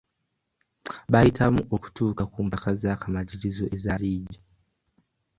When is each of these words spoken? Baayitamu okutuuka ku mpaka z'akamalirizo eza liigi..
Baayitamu 1.11 1.61
okutuuka 1.75 2.23
ku 2.31 2.39
mpaka 2.47 2.69
z'akamalirizo 2.81 3.65
eza 3.75 3.93
liigi.. 4.01 4.37